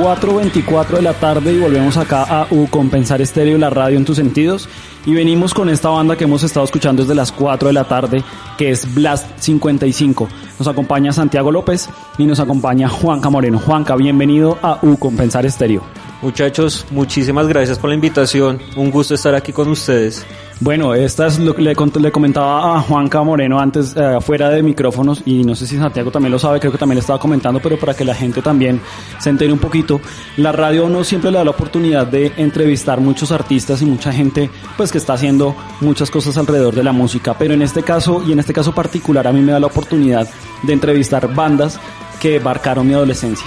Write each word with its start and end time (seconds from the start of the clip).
4.24 0.00 0.96
de 0.96 1.02
la 1.02 1.12
tarde 1.12 1.52
y 1.52 1.58
volvemos 1.58 1.98
acá 1.98 2.22
a 2.22 2.46
U 2.50 2.66
Compensar 2.68 3.20
Estéreo, 3.20 3.58
la 3.58 3.68
radio 3.68 3.98
en 3.98 4.06
tus 4.06 4.16
sentidos. 4.16 4.66
Y 5.04 5.12
venimos 5.12 5.52
con 5.52 5.68
esta 5.68 5.90
banda 5.90 6.16
que 6.16 6.24
hemos 6.24 6.42
estado 6.42 6.64
escuchando 6.64 7.02
desde 7.02 7.14
las 7.14 7.30
4 7.32 7.68
de 7.68 7.74
la 7.74 7.84
tarde, 7.84 8.24
que 8.56 8.70
es 8.70 8.94
Blast 8.94 9.26
55. 9.38 10.26
Nos 10.58 10.68
acompaña 10.68 11.12
Santiago 11.12 11.52
López 11.52 11.90
y 12.16 12.24
nos 12.24 12.40
acompaña 12.40 12.88
Juanca 12.88 13.28
Moreno. 13.28 13.58
Juanca, 13.58 13.94
bienvenido 13.94 14.58
a 14.62 14.78
U 14.80 14.96
Compensar 14.96 15.44
Estéreo. 15.44 15.82
Muchachos, 16.22 16.86
muchísimas 16.90 17.48
gracias 17.48 17.78
por 17.78 17.88
la 17.88 17.94
invitación. 17.94 18.60
Un 18.76 18.90
gusto 18.90 19.14
estar 19.14 19.34
aquí 19.34 19.52
con 19.52 19.68
ustedes. 19.68 20.26
Bueno, 20.62 20.92
esta 20.92 21.26
es 21.26 21.38
lo 21.38 21.54
que 21.54 21.62
le, 21.62 21.74
le 21.74 22.12
comentaba 22.12 22.76
a 22.76 22.80
Juanca 22.82 23.22
Moreno 23.22 23.58
antes, 23.58 23.96
eh, 23.96 24.18
fuera 24.20 24.50
de 24.50 24.62
micrófonos, 24.62 25.22
y 25.24 25.42
no 25.42 25.54
sé 25.54 25.66
si 25.66 25.78
Santiago 25.78 26.10
también 26.10 26.32
lo 26.32 26.38
sabe, 26.38 26.60
creo 26.60 26.70
que 26.70 26.76
también 26.76 26.96
le 26.96 27.00
estaba 27.00 27.18
comentando, 27.18 27.60
pero 27.62 27.78
para 27.78 27.94
que 27.94 28.04
la 28.04 28.14
gente 28.14 28.42
también 28.42 28.78
se 29.18 29.30
entere 29.30 29.50
un 29.54 29.58
poquito, 29.58 30.02
la 30.36 30.52
radio 30.52 30.90
no 30.90 31.02
siempre 31.02 31.30
le 31.30 31.38
da 31.38 31.44
la 31.44 31.52
oportunidad 31.52 32.06
de 32.06 32.34
entrevistar 32.36 33.00
muchos 33.00 33.32
artistas 33.32 33.80
y 33.80 33.86
mucha 33.86 34.12
gente, 34.12 34.50
pues 34.76 34.92
que 34.92 34.98
está 34.98 35.14
haciendo 35.14 35.56
muchas 35.80 36.10
cosas 36.10 36.36
alrededor 36.36 36.74
de 36.74 36.84
la 36.84 36.92
música, 36.92 37.34
pero 37.38 37.54
en 37.54 37.62
este 37.62 37.82
caso, 37.82 38.22
y 38.28 38.32
en 38.32 38.40
este 38.40 38.52
caso 38.52 38.74
particular, 38.74 39.26
a 39.26 39.32
mí 39.32 39.40
me 39.40 39.52
da 39.52 39.60
la 39.60 39.68
oportunidad 39.68 40.28
de 40.62 40.72
entrevistar 40.74 41.34
bandas 41.34 41.80
que 42.20 42.38
marcaron 42.38 42.86
mi 42.86 42.92
adolescencia. 42.92 43.46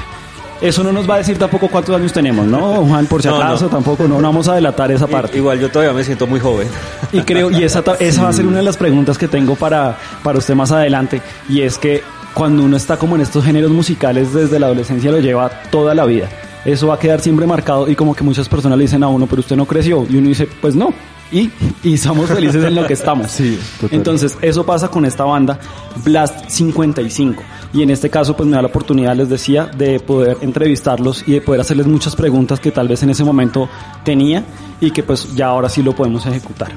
Eso 0.61 0.83
no 0.83 0.93
nos 0.93 1.09
va 1.09 1.15
a 1.15 1.17
decir 1.17 1.37
tampoco 1.37 1.67
cuántos 1.67 1.95
años 1.95 2.13
tenemos, 2.13 2.45
¿no, 2.45 2.85
Juan? 2.87 3.05
Por 3.07 3.21
si 3.21 3.27
No, 3.27 3.37
no. 3.37 3.43
acaso, 3.43 3.67
tampoco, 3.67 4.07
no, 4.07 4.15
no 4.21 4.27
vamos 4.27 4.47
a 4.47 4.55
delatar 4.55 4.91
esa 4.91 5.07
parte. 5.07 5.37
Igual 5.37 5.59
yo 5.59 5.69
todavía 5.69 5.93
me 5.93 6.03
siento 6.03 6.25
muy 6.27 6.39
joven. 6.39 6.67
Y 7.11 7.21
creo, 7.21 7.51
y 7.51 7.63
esa, 7.63 7.83
esa 7.99 8.23
va 8.23 8.29
a 8.29 8.33
ser 8.33 8.45
una 8.47 8.57
de 8.57 8.63
las 8.63 8.77
preguntas 8.77 9.17
que 9.17 9.27
tengo 9.27 9.55
para, 9.55 9.97
para 10.23 10.37
usted 10.37 10.55
más 10.55 10.71
adelante, 10.71 11.21
y 11.49 11.61
es 11.61 11.77
que 11.77 12.01
cuando 12.33 12.63
uno 12.63 12.77
está 12.77 12.97
como 12.97 13.15
en 13.15 13.21
estos 13.21 13.43
géneros 13.45 13.71
musicales 13.71 14.33
desde 14.33 14.57
la 14.59 14.65
adolescencia 14.67 15.11
lo 15.11 15.19
lleva 15.19 15.49
toda 15.69 15.93
la 15.93 16.05
vida. 16.05 16.29
Eso 16.65 16.87
va 16.87 16.95
a 16.95 16.99
quedar 16.99 17.19
siempre 17.19 17.45
marcado 17.45 17.89
y 17.89 17.95
como 17.95 18.15
que 18.15 18.23
muchas 18.23 18.47
personas 18.47 18.77
le 18.77 18.85
dicen 18.85 19.03
a 19.03 19.09
uno, 19.09 19.27
pero 19.27 19.41
usted 19.41 19.55
no 19.57 19.65
creció. 19.65 20.07
Y 20.09 20.15
uno 20.15 20.29
dice, 20.29 20.47
pues 20.61 20.75
no. 20.75 20.93
Y, 21.31 21.51
y 21.83 21.97
somos 21.97 22.29
felices 22.29 22.63
en 22.63 22.73
lo 22.73 22.87
que 22.87 22.93
estamos. 22.93 23.27
Sí, 23.31 23.59
total. 23.81 23.97
Entonces, 23.97 24.37
eso 24.41 24.65
pasa 24.65 24.87
con 24.87 25.03
esta 25.03 25.25
banda, 25.25 25.59
Blast 26.05 26.47
55. 26.49 27.43
Y 27.73 27.81
en 27.81 27.89
este 27.89 28.09
caso, 28.09 28.35
pues 28.35 28.47
me 28.47 28.55
da 28.55 28.61
la 28.61 28.67
oportunidad, 28.67 29.15
les 29.15 29.29
decía, 29.29 29.65
de 29.65 29.99
poder 29.99 30.37
entrevistarlos 30.41 31.27
y 31.27 31.33
de 31.33 31.41
poder 31.41 31.61
hacerles 31.61 31.87
muchas 31.87 32.15
preguntas 32.15 32.59
que 32.59 32.71
tal 32.71 32.87
vez 32.87 33.01
en 33.01 33.09
ese 33.09 33.23
momento 33.23 33.67
tenía 34.03 34.45
y 34.79 34.91
que 34.91 35.01
pues 35.01 35.33
ya 35.35 35.47
ahora 35.47 35.69
sí 35.69 35.81
lo 35.81 35.95
podemos 35.95 36.23
ejecutar. 36.27 36.71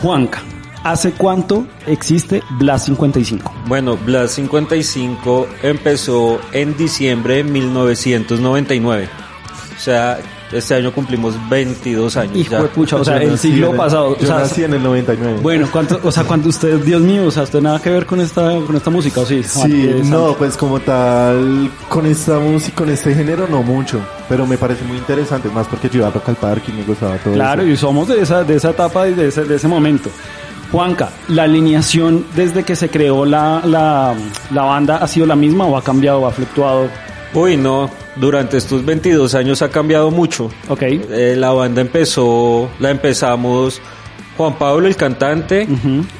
Juanca, 0.00 0.40
¿hace 0.84 1.12
cuánto 1.12 1.66
existe 1.86 2.40
Blast 2.58 2.86
55? 2.86 3.52
Bueno, 3.66 3.96
Blast 3.96 4.36
55 4.36 5.48
empezó 5.64 6.38
en 6.52 6.76
diciembre 6.76 7.36
de 7.36 7.44
1999. 7.44 9.21
O 9.82 9.84
sea, 9.84 10.16
este 10.52 10.76
año 10.76 10.92
cumplimos 10.92 11.34
22 11.50 12.16
años. 12.16 12.36
Hijo 12.36 12.52
ya. 12.52 12.62
de 12.62 12.68
pucha, 12.68 12.94
o 12.98 13.04
sea, 13.04 13.20
Yo 13.20 13.30
el 13.32 13.36
siglo 13.36 13.70
en 13.70 13.76
pasado. 13.76 14.16
Yo 14.16 14.22
o 14.22 14.26
sea, 14.28 14.38
nací 14.38 14.62
en 14.62 14.74
el 14.74 14.80
99. 14.84 15.40
Bueno, 15.42 15.68
¿cuánto, 15.72 15.98
o 16.04 16.12
sea, 16.12 16.22
cuando 16.22 16.48
usted, 16.50 16.78
Dios 16.84 17.00
mío, 17.02 17.24
o 17.26 17.30
sea, 17.32 17.42
usted 17.42 17.60
nada 17.60 17.82
que 17.82 17.90
ver 17.90 18.06
con 18.06 18.20
esta, 18.20 18.60
con 18.64 18.76
esta 18.76 18.90
música, 18.90 19.18
¿o 19.22 19.26
sí? 19.26 19.42
Sí, 19.42 19.90
no, 20.04 20.36
pues 20.38 20.56
como 20.56 20.78
tal, 20.78 21.68
con 21.88 22.06
esta 22.06 22.38
música, 22.38 22.76
con 22.76 22.90
este 22.90 23.12
género 23.12 23.48
no 23.48 23.64
mucho, 23.64 23.98
pero 24.28 24.46
me 24.46 24.56
parece 24.56 24.84
muy 24.84 24.98
interesante, 24.98 25.48
más 25.48 25.66
porque 25.66 25.88
yo 25.88 25.98
iba 25.98 26.06
a 26.06 26.10
Rock 26.12 26.28
al 26.28 26.36
Parque 26.36 26.70
y 26.70 26.74
me 26.74 26.84
gustaba 26.84 27.16
todo 27.16 27.34
Claro, 27.34 27.62
eso. 27.62 27.70
y 27.72 27.76
somos 27.76 28.06
de 28.06 28.20
esa, 28.22 28.44
de 28.44 28.54
esa 28.54 28.70
etapa 28.70 29.08
y 29.08 29.14
de 29.14 29.26
ese, 29.26 29.42
de 29.44 29.56
ese 29.56 29.66
momento. 29.66 30.10
Juanca, 30.70 31.08
¿la 31.26 31.42
alineación 31.42 32.24
desde 32.36 32.62
que 32.62 32.76
se 32.76 32.88
creó 32.88 33.24
la, 33.26 33.60
la, 33.64 34.14
la 34.52 34.62
banda 34.62 34.98
ha 34.98 35.08
sido 35.08 35.26
la 35.26 35.34
misma 35.34 35.66
o 35.66 35.76
ha 35.76 35.82
cambiado 35.82 36.20
o 36.20 36.26
ha 36.28 36.30
fluctuado? 36.30 36.86
Uy, 37.34 37.56
no, 37.56 37.88
durante 38.16 38.58
estos 38.58 38.84
22 38.84 39.34
años 39.34 39.62
ha 39.62 39.70
cambiado 39.70 40.10
mucho. 40.10 40.50
Ok. 40.68 40.82
Eh, 40.82 41.34
la 41.38 41.50
banda 41.52 41.80
empezó, 41.80 42.68
la 42.78 42.90
empezamos 42.90 43.80
Juan 44.36 44.54
Pablo 44.58 44.86
el 44.86 44.96
cantante, 44.96 45.66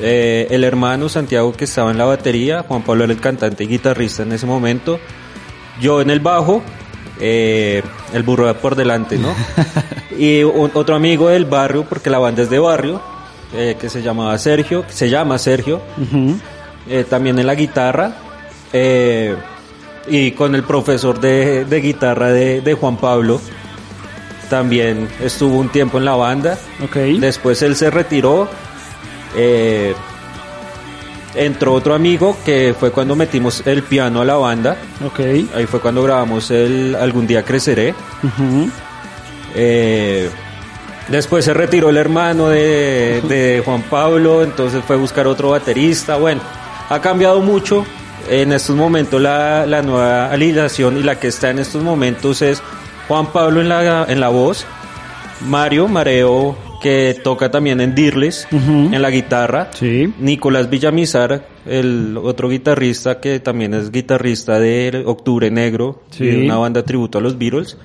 eh, 0.00 0.46
el 0.50 0.64
hermano 0.64 1.08
Santiago 1.08 1.52
que 1.52 1.64
estaba 1.64 1.90
en 1.90 1.98
la 1.98 2.04
batería, 2.04 2.64
Juan 2.66 2.82
Pablo 2.82 3.04
era 3.04 3.12
el 3.12 3.20
cantante 3.20 3.64
y 3.64 3.66
guitarrista 3.66 4.22
en 4.22 4.32
ese 4.32 4.46
momento, 4.46 4.98
yo 5.80 6.00
en 6.02 6.10
el 6.10 6.20
bajo, 6.20 6.62
eh, 7.20 7.82
el 8.12 8.22
burro 8.22 8.52
por 8.58 8.74
delante, 8.76 9.18
¿no? 9.18 9.34
y 10.18 10.42
un- 10.42 10.70
otro 10.74 10.94
amigo 10.94 11.28
del 11.28 11.44
barrio, 11.46 11.84
porque 11.88 12.10
la 12.10 12.18
banda 12.18 12.42
es 12.42 12.50
de 12.50 12.58
barrio, 12.58 13.00
eh, 13.54 13.76
que 13.80 13.88
se 13.88 14.02
llamaba 14.02 14.36
Sergio, 14.38 14.84
se 14.88 15.08
llama 15.10 15.38
Sergio, 15.38 15.80
también 17.08 17.38
en 17.38 17.46
la 17.46 17.54
guitarra 17.54 18.16
eh, 18.72 19.36
y 20.08 20.32
con 20.32 20.54
el 20.54 20.64
profesor 20.64 21.20
de, 21.20 21.64
de 21.64 21.80
guitarra 21.80 22.28
de, 22.30 22.60
de 22.60 22.74
Juan 22.74 22.96
Pablo 22.96 23.40
también 24.50 25.08
estuvo 25.22 25.58
un 25.58 25.68
tiempo 25.70 25.98
en 25.98 26.04
la 26.04 26.14
banda 26.16 26.58
Ok. 26.84 26.96
después 27.20 27.62
él 27.62 27.76
se 27.76 27.90
retiró 27.90 28.48
eh, 29.36 29.94
entró 31.34 31.72
otro 31.72 31.94
amigo 31.94 32.36
que 32.44 32.74
fue 32.78 32.90
cuando 32.90 33.16
metimos 33.16 33.62
el 33.66 33.82
piano 33.82 34.20
a 34.20 34.24
la 34.24 34.36
banda 34.36 34.76
Ok. 35.06 35.20
ahí 35.54 35.66
fue 35.66 35.80
cuando 35.80 36.02
grabamos 36.02 36.50
el 36.50 36.94
algún 36.96 37.26
día 37.26 37.44
creceré 37.44 37.94
eh, 39.54 40.28
después 41.08 41.44
se 41.44 41.54
retiró 41.54 41.90
el 41.90 41.96
hermano 41.96 42.48
de, 42.48 43.22
de 43.28 43.62
Juan 43.64 43.82
Pablo, 43.82 44.42
entonces 44.42 44.82
fue 44.86 44.96
a 44.96 44.98
buscar 44.98 45.26
otro 45.26 45.50
baterista. 45.50 46.16
Bueno, 46.16 46.40
ha 46.88 47.00
cambiado 47.00 47.40
mucho. 47.40 47.84
En 48.30 48.52
estos 48.52 48.76
momentos 48.76 49.20
la, 49.20 49.66
la 49.66 49.82
nueva 49.82 50.30
alineación 50.30 50.96
y 50.98 51.02
la 51.02 51.18
que 51.18 51.28
está 51.28 51.50
en 51.50 51.58
estos 51.58 51.82
momentos 51.82 52.40
es 52.42 52.62
Juan 53.08 53.26
Pablo 53.32 53.60
en 53.60 53.68
la, 53.68 54.06
en 54.08 54.20
la 54.20 54.28
voz, 54.28 54.64
Mario 55.46 55.88
Mareo 55.88 56.56
que 56.80 57.16
toca 57.22 57.50
también 57.50 57.80
en 57.80 57.94
Dirles 57.94 58.48
en 58.50 59.00
la 59.02 59.10
guitarra, 59.10 59.70
Sí. 59.72 60.12
Nicolás 60.18 60.68
Villamizar, 60.68 61.46
el 61.64 62.16
otro 62.20 62.48
guitarrista 62.48 63.20
que 63.20 63.38
también 63.38 63.72
es 63.74 63.92
guitarrista 63.92 64.58
de 64.58 65.02
Octubre 65.06 65.48
Negro, 65.50 66.02
Sí. 66.10 66.24
y 66.24 66.44
una 66.44 66.56
banda 66.56 66.82
tributo 66.82 67.18
a 67.18 67.20
los 67.20 67.38
Beatles, 67.38 67.76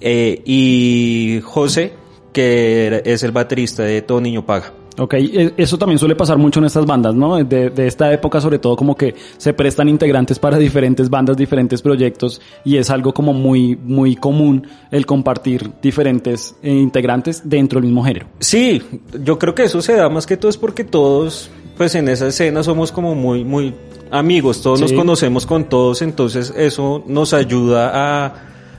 eh, 0.00 0.40
y 0.44 1.40
José, 1.42 1.94
que 2.32 3.02
es 3.04 3.22
el 3.24 3.32
baterista 3.32 3.82
de 3.82 4.02
Todo 4.02 4.20
Niño 4.20 4.46
Paga. 4.46 4.72
Ok, 4.98 5.14
e- 5.14 5.54
eso 5.56 5.78
también 5.78 5.98
suele 5.98 6.14
pasar 6.14 6.36
mucho 6.36 6.60
en 6.60 6.66
estas 6.66 6.84
bandas, 6.84 7.14
¿no? 7.14 7.42
De, 7.42 7.70
de 7.70 7.86
esta 7.86 8.12
época 8.12 8.40
sobre 8.42 8.58
todo 8.58 8.76
como 8.76 8.94
que 8.94 9.14
se 9.38 9.54
prestan 9.54 9.88
integrantes 9.88 10.38
para 10.38 10.58
diferentes 10.58 11.08
bandas, 11.08 11.36
diferentes 11.36 11.80
proyectos 11.80 12.40
y 12.64 12.76
es 12.76 12.90
algo 12.90 13.14
como 13.14 13.32
muy, 13.32 13.74
muy 13.76 14.16
común 14.16 14.66
el 14.90 15.06
compartir 15.06 15.70
diferentes 15.80 16.54
eh, 16.62 16.70
integrantes 16.70 17.42
dentro 17.44 17.80
del 17.80 17.86
mismo 17.88 18.04
género. 18.04 18.26
Sí, 18.40 18.82
yo 19.24 19.38
creo 19.38 19.54
que 19.54 19.64
eso 19.64 19.80
se 19.80 19.94
da 19.94 20.08
más 20.10 20.26
que 20.26 20.36
todo 20.36 20.50
es 20.50 20.58
porque 20.58 20.84
todos, 20.84 21.50
pues 21.78 21.94
en 21.94 22.08
esa 22.08 22.26
escena 22.26 22.62
somos 22.62 22.92
como 22.92 23.14
muy, 23.14 23.44
muy 23.44 23.74
amigos, 24.10 24.60
todos 24.60 24.78
nos 24.78 24.92
conocemos 24.92 25.46
con 25.46 25.64
todos, 25.64 26.02
entonces 26.02 26.52
eso 26.54 27.02
nos 27.06 27.32
ayuda 27.32 27.90
a, 28.26 28.34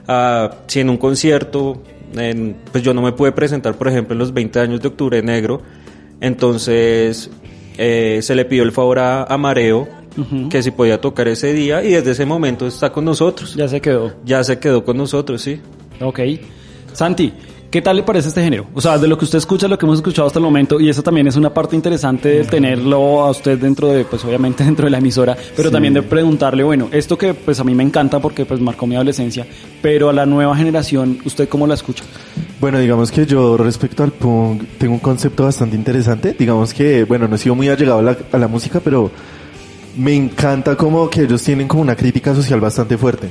a 0.07 0.51
si 0.68 0.80
en 0.81 0.92
un 0.92 0.98
concierto, 0.98 1.81
en- 2.15 2.56
pues 2.71 2.83
yo 2.83 2.94
no 2.94 3.01
me 3.01 3.13
pude 3.13 3.31
presentar, 3.31 3.74
por 3.75 3.88
ejemplo, 3.88 4.13
en 4.13 4.19
los 4.19 4.31
20 4.31 4.60
años 4.60 4.80
de 4.80 4.89
Octubre 4.89 5.21
Negro, 5.24 5.62
entonces 6.24 7.30
eh, 7.78 8.20
se 8.24 8.34
le 8.34 8.46
pidió 8.46 8.64
el 8.64 8.72
favor 8.72 8.98
a, 9.00 9.24
a 9.24 9.38
Mareo 9.38 9.88
que 10.50 10.62
si 10.62 10.72
podía 10.72 11.02
tocar 11.02 11.28
ese 11.28 11.54
día 11.54 11.84
y 11.84 11.92
desde 11.92 12.12
ese 12.12 12.25
momento 12.25 12.68
está 12.68 12.92
con 12.92 13.04
nosotros. 13.06 13.56
Ya 13.56 13.68
se 13.68 13.81
quedó. 13.81 14.14
Ya 14.24 14.44
se 14.44 14.60
quedó 14.60 14.86
con 14.86 14.98
nosotros, 14.98 15.42
sí. 15.42 15.60
Ok. 16.00 16.20
Santi, 16.94 17.34
¿qué 17.74 17.81
tal 17.81 17.96
le 17.96 18.04
parece 18.04 18.28
este 18.28 18.44
género? 18.44 18.68
O 18.75 18.81
sea, 18.81 19.00
de 19.00 19.08
lo 19.08 19.18
que 19.18 19.25
usted 19.25 19.40
escucha, 19.40 19.68
lo 19.68 19.80
que 19.80 19.88
hemos 19.88 19.98
escuchado 19.98 20.28
hasta 20.28 20.38
el 20.38 20.46
momento, 20.46 20.80
y 20.80 20.90
eso 20.90 21.02
también 21.02 21.25
es 21.25 21.36
una 21.36 21.52
parte 21.52 21.75
interesante 21.75 22.30
de 22.30 22.44
tenerlo 22.44 23.24
a 23.24 23.31
usted 23.31 23.58
dentro 23.58 23.88
de, 23.88 24.06
pues 24.06 24.24
obviamente 24.24 24.64
dentro 24.70 24.86
de 24.86 24.92
la 24.92 25.00
emisora, 25.00 25.36
pero 25.56 25.70
Sí. 25.70 25.74
también 25.74 25.96
de 25.96 26.04
preguntarle, 26.04 26.64
bueno, 26.64 26.90
esto 26.92 27.18
que 27.18 27.34
pues 27.34 27.60
a 27.60 27.64
mí 27.64 27.74
me 27.74 27.81
encanta 27.81 28.20
porque 28.20 28.46
pues 28.46 28.60
marcó 28.62 28.86
mi 28.86 28.94
adolescencia, 28.94 29.48
pero 29.81 30.08
a 30.10 30.14
la 30.14 30.28
nueva 30.28 30.56
generación, 30.56 31.18
¿usted 31.25 31.50
cómo 31.50 31.66
la 31.66 31.74
escucha? 31.74 32.04
Bueno, 32.62 32.78
digamos 32.78 33.12
que 33.12 33.25
yo 33.25 33.58
respecto 33.58 34.04
al 34.04 34.12
punk 34.12 34.66
tengo 34.78 34.94
un 34.94 35.00
concepto 35.00 35.46
bastante 35.46 35.75
interesante. 35.75 36.36
Digamos 36.38 36.75
que, 36.75 37.06
bueno, 37.06 37.28
no 37.28 37.36
he 37.36 37.40
sido 37.40 37.56
muy 37.56 37.70
allegado 37.70 37.98
a 38.00 38.04
la, 38.04 38.18
a 38.31 38.38
la 38.38 38.48
música, 38.48 38.81
pero 38.84 39.10
me 39.98 40.14
encanta 40.14 40.75
como 40.75 41.10
que 41.10 41.24
ellos 41.24 41.42
tienen 41.42 41.68
como 41.68 41.81
una 41.81 41.96
crítica 41.96 42.36
social 42.36 42.60
bastante 42.62 43.00
fuerte. 43.00 43.30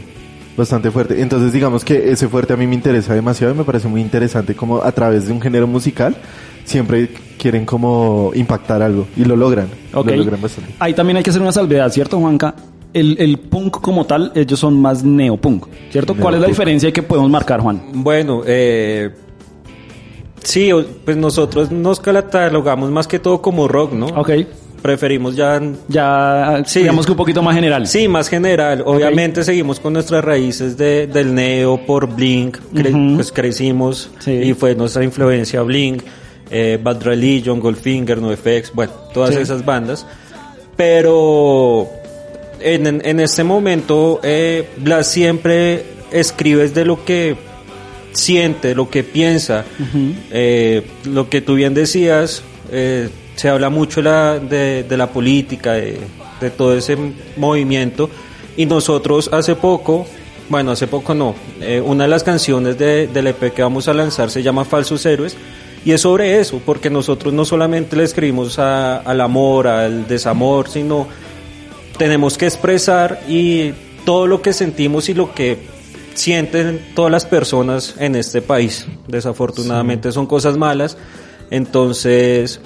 Bastante 0.57 0.91
fuerte. 0.91 1.21
Entonces 1.21 1.53
digamos 1.53 1.85
que 1.85 2.11
ese 2.11 2.29
fuerte 2.29 2.53
a 2.53 2.57
mí 2.57 2.67
me 2.67 2.75
interesa 2.75 3.15
demasiado 3.15 3.55
y 3.55 3.57
me 3.57 3.65
parece 3.65 3.89
muy 3.89 4.01
interesante 4.01 4.55
como 4.55 4.83
a 4.83 4.93
través 4.93 5.27
de 5.27 5.33
un 5.33 5.41
género 5.41 5.67
musical 5.67 6.17
siempre 6.65 7.09
quieren 7.39 7.65
como 7.65 8.31
impactar 8.35 8.83
algo 8.83 9.07
y 9.17 9.25
lo 9.25 9.37
logran. 9.37 9.69
Ok. 9.95 10.07
Lo 10.07 10.17
logran 10.17 10.43
bastante. 10.43 10.75
Ahí 10.79 10.95
también 10.95 11.17
hay 11.17 11.23
que 11.23 11.31
hacer 11.31 11.43
una 11.43 11.53
salvedad, 11.53 11.91
¿cierto, 11.91 12.19
Juanca? 12.19 12.55
El, 12.93 13.17
el 13.19 13.39
punk 13.39 13.81
como 13.81 14.05
tal, 14.05 14.33
ellos 14.35 14.61
son 14.61 14.81
más 14.81 15.03
neopunk, 15.03 15.67
¿cierto? 15.91 16.15
¿Cuál 16.15 16.35
es 16.35 16.41
la 16.43 16.47
diferencia 16.47 16.93
que 16.93 17.03
podemos 17.03 17.31
marcar, 17.31 17.61
Juan? 17.61 17.81
Bueno, 17.95 18.43
eh, 18.45 19.11
sí, 20.43 20.71
pues 21.05 21.17
nosotros 21.17 21.71
nos 21.71 22.01
catalogamos 22.01 22.91
más 22.91 23.07
que 23.07 23.19
todo 23.19 23.41
como 23.41 23.67
rock, 23.67 23.95
¿no? 23.95 24.07
Ok. 24.09 24.31
Preferimos 24.83 25.37
ya... 25.37 25.63
Ya, 25.89 26.63
Sí. 26.67 26.81
digamos 26.81 27.07
que 27.07 27.13
un 27.13 27.17
poquito 27.19 27.43
más 27.43 27.55
general. 27.55 27.87
Sí, 27.87 28.09
más 28.09 28.29
general. 28.29 28.83
Obviamente 28.85 29.45
seguimos 29.45 29.79
con 29.81 29.93
nuestras 29.93 30.25
raíces 30.25 30.77
de, 30.77 31.07
del 31.07 31.35
neo 31.35 31.79
por 31.87 32.13
Blink, 32.15 32.59
cre- 32.75 33.15
pues 33.15 33.31
crecimos 33.33 34.11
Sí. 34.19 34.33
y 34.33 34.55
fue 34.55 34.75
nuestra 34.75 35.05
influencia 35.05 35.63
Blink, 35.63 36.03
eh, 36.51 36.79
Bad 36.83 37.03
Religion, 37.03 37.61
Goldfinger, 37.61 38.21
NoFX, 38.21 38.73
bueno, 38.75 38.93
todas 39.15 39.35
Sí. 39.35 39.41
esas 39.41 39.65
bandas. 39.65 40.05
Pero 40.77 41.89
en, 42.61 42.87
en- 42.87 43.03
en 43.05 43.21
este 43.21 43.45
momento 43.45 44.21
eh, 44.23 44.69
Blas 44.79 45.07
siempre 45.07 45.85
escribes 46.11 46.75
de 46.75 46.85
lo 46.85 47.05
que 47.05 47.37
siente, 48.13 48.75
lo 48.75 48.91
que 48.91 49.05
piensa, 49.05 49.65
eh, 50.33 50.83
lo 51.05 51.31
que 51.31 51.41
tú 51.41 51.55
bien 51.55 51.73
decías, 51.73 52.43
eh, 52.71 53.09
se 53.37 53.49
habla 53.49 53.71
mucho 53.71 54.03
la- 54.03 54.39
de, 54.39 54.85
de 54.85 54.97
la 54.97 55.09
política, 55.09 55.73
de, 55.73 55.99
de 56.41 56.51
todo 56.51 56.77
ese 56.77 56.97
movimiento, 57.37 58.11
y 58.57 58.67
nosotros 58.67 59.31
hace 59.33 59.55
poco, 59.57 60.07
bueno, 60.49 60.73
hace 60.73 60.87
poco 60.87 61.15
no, 61.15 61.35
eh, 61.61 61.81
una 61.85 62.05
de 62.05 62.11
las 62.11 62.23
canciones 62.25 62.79
de- 62.79 63.07
del 63.07 63.29
EP 63.29 63.53
que 63.53 63.63
vamos 63.63 63.89
a 63.89 63.95
lanzar 63.95 64.31
se 64.31 64.43
llama 64.43 64.65
Falsos 64.65 65.05
Héroes, 65.07 65.37
y 65.85 65.93
es 65.93 66.01
sobre 66.03 66.39
eso, 66.39 66.61
porque 66.65 66.91
nosotros 66.91 67.33
no 67.33 67.45
solamente 67.45 67.97
le 67.97 68.05
escribimos 68.05 68.59
a- 68.59 68.99
al 68.99 69.21
amor, 69.21 69.67
al 69.67 70.07
desamor, 70.07 70.69
sino 70.69 71.09
tenemos 71.99 72.39
que 72.39 72.47
expresar 72.47 73.21
y 73.29 73.73
todo 74.05 74.27
lo 74.27 74.43
que 74.43 74.53
sentimos 74.53 75.09
y 75.09 75.15
lo 75.15 75.35
que 75.35 75.59
sienten 76.15 76.81
todas 76.95 77.11
las 77.11 77.25
personas 77.25 77.95
en 77.99 78.15
este 78.17 78.43
país. 78.43 78.87
Desafortunadamente 79.09 80.13
son 80.13 80.27
cosas 80.27 80.57
malas. 80.57 80.97
Entonces, 81.51 82.61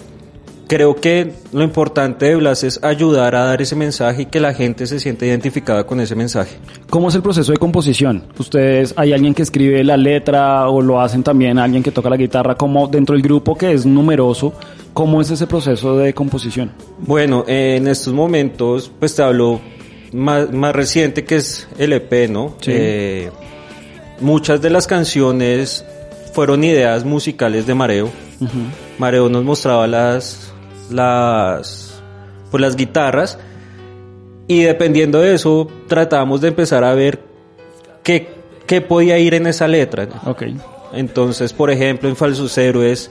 creo 0.66 0.96
que 0.96 1.32
lo 1.52 1.62
importante 1.62 2.26
de 2.26 2.36
Blas 2.36 2.64
es 2.64 2.82
ayudar 2.82 3.34
a 3.34 3.44
dar 3.44 3.62
ese 3.62 3.76
mensaje 3.76 4.22
y 4.22 4.26
que 4.26 4.40
la 4.40 4.54
gente 4.54 4.86
se 4.86 4.98
sienta 5.00 5.26
identificada 5.26 5.84
con 5.84 6.00
ese 6.00 6.14
mensaje. 6.14 6.56
¿Cómo 6.90 7.08
es 7.08 7.14
el 7.14 7.22
proceso 7.22 7.52
de 7.52 7.58
composición? 7.58 8.24
¿Ustedes, 8.38 8.94
hay 8.96 9.12
alguien 9.12 9.34
que 9.34 9.42
escribe 9.42 9.82
la 9.84 9.96
letra 9.96 10.68
o 10.68 10.80
lo 10.80 11.00
hacen 11.00 11.22
también 11.22 11.58
alguien 11.58 11.82
que 11.82 11.90
toca 11.90 12.10
la 12.10 12.16
guitarra? 12.16 12.56
como 12.56 12.86
dentro 12.88 13.14
del 13.14 13.22
grupo 13.22 13.56
que 13.56 13.72
es 13.72 13.86
numeroso, 13.86 14.52
cómo 14.92 15.20
es 15.20 15.30
ese 15.30 15.46
proceso 15.46 15.96
de 15.96 16.14
composición? 16.14 16.72
Bueno, 16.98 17.44
eh, 17.46 17.76
en 17.76 17.88
estos 17.88 18.12
momentos, 18.12 18.90
pues 18.98 19.14
te 19.14 19.22
hablo 19.22 19.60
más, 20.12 20.52
más 20.52 20.74
reciente 20.74 21.24
que 21.24 21.36
es 21.36 21.68
el 21.78 21.92
EP, 21.92 22.28
¿no? 22.28 22.56
Sí. 22.60 22.70
Eh, 22.74 23.30
muchas 24.20 24.60
de 24.62 24.70
las 24.70 24.86
canciones 24.86 25.84
fueron 26.32 26.64
ideas 26.64 27.04
musicales 27.04 27.66
de 27.66 27.74
Mareo. 27.74 28.10
Mareo 28.98 29.28
nos 29.28 29.44
mostraba 29.44 29.86
las, 29.86 30.52
las, 30.90 32.00
pues 32.50 32.60
las 32.60 32.76
guitarras 32.76 33.38
y 34.48 34.62
dependiendo 34.62 35.20
de 35.20 35.34
eso 35.34 35.68
tratábamos 35.88 36.40
de 36.40 36.48
empezar 36.48 36.84
a 36.84 36.94
ver 36.94 37.20
qué, 38.02 38.28
qué 38.66 38.80
podía 38.80 39.18
ir 39.18 39.34
en 39.34 39.46
esa 39.46 39.66
letra. 39.66 40.08
Ok. 40.24 40.44
Entonces, 40.92 41.52
por 41.52 41.70
ejemplo, 41.70 42.08
en 42.08 42.16
Falsos 42.16 42.56
Héroes 42.56 43.10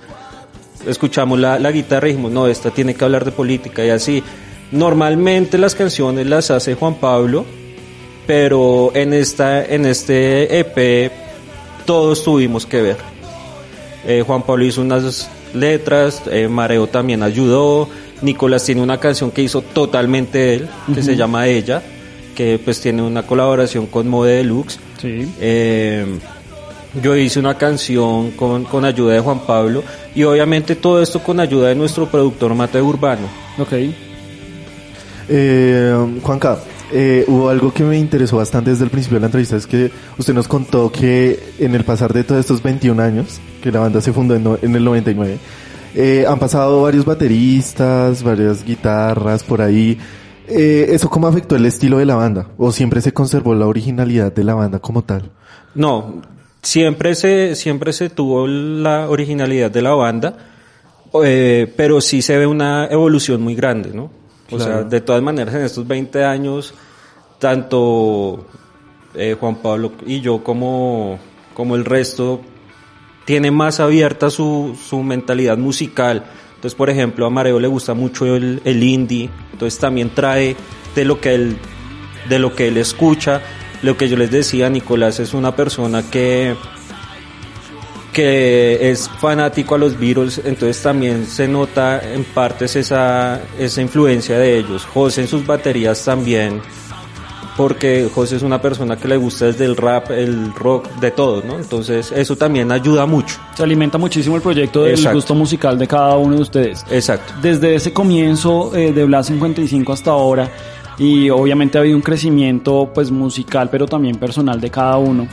escuchamos 0.87 1.39
la, 1.39 1.59
la 1.59 1.71
guitarra 1.71 2.07
y 2.07 2.11
dijimos, 2.11 2.31
no, 2.31 2.47
esta 2.47 2.71
tiene 2.71 2.93
que 2.93 3.03
hablar 3.03 3.25
de 3.25 3.31
política 3.31 3.85
y 3.85 3.89
así. 3.89 4.23
Normalmente 4.71 5.57
las 5.57 5.75
canciones 5.75 6.25
las 6.27 6.51
hace 6.51 6.75
Juan 6.75 6.95
Pablo, 6.95 7.45
pero 8.25 8.91
en, 8.95 9.13
esta, 9.13 9.63
en 9.63 9.85
este 9.85 10.59
EP 10.59 11.11
todos 11.85 12.23
tuvimos 12.23 12.65
que 12.65 12.81
ver. 12.81 12.97
Eh, 14.07 14.23
Juan 14.25 14.43
Pablo 14.43 14.65
hizo 14.65 14.81
unas 14.81 15.29
letras, 15.55 16.23
eh, 16.31 16.47
Mareo 16.47 16.87
también 16.87 17.23
ayudó, 17.23 17.89
Nicolás 18.21 18.65
tiene 18.65 18.81
una 18.81 18.99
canción 18.99 19.31
que 19.31 19.41
hizo 19.41 19.61
totalmente 19.61 20.55
él, 20.55 20.69
que 20.93 21.01
se 21.01 21.15
llama 21.15 21.47
Ella, 21.47 21.81
que 22.35 22.59
pues 22.63 22.81
tiene 22.81 23.01
una 23.01 23.23
colaboración 23.23 23.87
con 23.87 24.07
Mode 24.07 24.37
Deluxe. 24.37 24.79
Sí. 25.01 25.27
Eh, 25.39 26.05
yo 27.01 27.15
hice 27.15 27.39
una 27.39 27.57
canción 27.57 28.31
con, 28.31 28.63
con 28.63 28.85
ayuda 28.85 29.13
de 29.13 29.19
Juan 29.19 29.39
Pablo 29.39 29.83
y 30.13 30.23
obviamente 30.23 30.75
todo 30.75 31.01
esto 31.01 31.21
con 31.21 31.39
ayuda 31.39 31.69
de 31.69 31.75
nuestro 31.75 32.07
productor 32.07 32.53
Mate 32.55 32.81
Urbano. 32.81 33.27
Ok. 33.57 33.73
Eh, 35.27 36.19
Juanca, 36.21 36.59
eh, 36.91 37.25
hubo 37.27 37.49
algo 37.49 37.73
que 37.73 37.83
me 37.83 37.97
interesó 37.97 38.37
bastante 38.37 38.69
desde 38.69 38.85
el 38.85 38.91
principio 38.91 39.15
de 39.17 39.21
la 39.21 39.25
entrevista, 39.27 39.55
es 39.55 39.65
que 39.65 39.91
usted 40.17 40.33
nos 40.33 40.47
contó 40.47 40.91
que 40.91 41.39
en 41.59 41.73
el 41.75 41.83
pasar 41.83 42.13
de 42.13 42.23
todos 42.23 42.39
estos 42.39 42.61
21 42.61 43.01
años, 43.01 43.39
que 43.65 43.71
la 43.71 43.79
banda 43.79 43.99
se 43.99 44.13
fundó 44.13 44.35
en, 44.35 44.75
el 44.75 44.83
99, 44.83 45.39
eh, 45.95 46.23
han 46.27 46.37
pasado 46.37 46.83
varios 46.83 47.03
bateristas, 47.03 48.21
varias 48.21 48.63
guitarras 48.63 49.43
por 49.43 49.59
ahí. 49.59 49.97
Eh, 50.47 50.85
¿Eso 50.89 51.09
cómo 51.09 51.25
afectó 51.25 51.55
el 51.55 51.65
estilo 51.65 51.97
de 51.97 52.05
la 52.05 52.13
banda? 52.13 52.47
¿O 52.59 52.71
siempre 52.71 53.01
se 53.01 53.11
conservó 53.11 53.55
la 53.55 53.65
originalidad 53.65 54.31
de 54.31 54.43
la 54.43 54.53
banda 54.53 54.77
como 54.77 55.01
tal? 55.01 55.31
No, 55.73 56.21
siempre 56.61 57.15
se, 57.15 57.55
siempre 57.55 57.91
se 57.91 58.11
tuvo 58.11 58.45
la 58.45 59.09
originalidad 59.09 59.71
de 59.71 59.81
la 59.81 59.95
banda, 59.95 60.37
eh, 61.23 61.73
pero 61.75 62.01
sí 62.01 62.21
se 62.21 62.37
ve 62.37 62.45
una 62.45 62.85
evolución 62.85 63.41
muy 63.41 63.55
grande, 63.55 63.89
¿no? 63.95 64.11
O 64.51 64.59
sea, 64.59 64.83
de 64.83 65.01
todas 65.01 65.23
maneras 65.23 65.55
en 65.55 65.61
estos 65.61 65.87
20 65.87 66.23
años, 66.23 66.75
tanto 67.39 68.45
eh, 69.15 69.35
Juan 69.39 69.55
Pablo 69.55 69.93
y 70.05 70.21
yo 70.21 70.43
como, 70.43 71.17
como 71.55 71.75
el 71.75 71.83
resto 71.83 72.41
tiene 73.25 73.51
más 73.51 73.79
abierta 73.79 74.29
su, 74.29 74.77
su 74.87 75.03
mentalidad 75.03 75.57
musical. 75.57 76.23
Entonces, 76.55 76.75
por 76.75 76.89
ejemplo, 76.89 77.25
a 77.25 77.29
Mareo 77.29 77.59
le 77.59 77.67
gusta 77.67 77.93
mucho 77.93 78.25
el, 78.35 78.83
indie, 78.83 79.29
entonces 79.51 79.79
también 79.79 80.11
trae 80.11 80.55
de 80.95 81.05
lo 81.05 81.19
que 81.19 81.35
él, 81.35 81.57
de 82.29 82.39
lo 82.39 82.55
que 82.55 82.69
él 82.69 82.77
escucha. 82.77 83.41
Lo 83.81 83.97
que 83.97 84.07
yo 84.07 84.17
les 84.17 84.31
decía, 84.31 84.69
Nicolás 84.69 85.19
es 85.19 85.33
una 85.33 85.55
persona 85.55 86.09
que, 86.09 86.55
que 88.13 88.89
es 88.89 89.09
fanático 89.19 89.75
a 89.75 89.77
los 89.77 89.99
Beatles, 89.99 90.41
entonces 90.43 90.81
también 90.81 91.27
se 91.27 91.47
nota 91.47 92.01
en 92.01 92.23
partes 92.23 92.75
esa, 92.75 93.41
esa 93.59 93.81
influencia 93.81 94.39
de 94.39 94.57
ellos. 94.57 94.85
José 94.85 95.21
en 95.21 95.27
sus 95.27 95.45
baterías 95.45 96.03
también, 96.03 96.61
porque 97.57 98.09
José 98.13 98.35
es 98.35 98.43
una 98.43 98.61
persona 98.61 98.97
que 98.97 99.07
le 99.07 99.17
gusta 99.17 99.45
desde 99.45 99.65
el 99.65 99.77
rap, 99.77 100.11
el 100.11 100.53
rock, 100.53 100.89
de 100.99 101.11
todo, 101.11 101.41
¿no? 101.41 101.57
Entonces 101.57 102.11
eso 102.11 102.35
también 102.35 102.71
ayuda 102.71 103.05
mucho. 103.05 103.37
Se 103.55 103.63
alimenta 103.63 103.97
muchísimo 103.97 104.35
el 104.35 104.41
proyecto 104.41 104.83
del 104.83 104.95
Exacto. 104.95 105.17
gusto 105.17 105.35
musical 105.35 105.77
de 105.77 105.87
cada 105.87 106.17
uno 106.17 106.35
de 106.35 106.41
ustedes. 106.41 106.85
Exacto. 106.89 107.33
Desde 107.41 107.75
ese 107.75 107.93
comienzo 107.93 108.75
eh, 108.75 108.91
de 108.91 109.05
Blas 109.05 109.27
55 109.27 109.93
hasta 109.93 110.11
ahora, 110.11 110.49
y 110.97 111.29
obviamente 111.29 111.77
ha 111.77 111.81
habido 111.81 111.97
un 111.97 112.01
crecimiento 112.01 112.89
pues 112.93 113.11
musical, 113.11 113.69
pero 113.69 113.85
también 113.85 114.15
personal 114.17 114.59
de 114.59 114.69
cada 114.69 114.97
uno. 114.97 115.27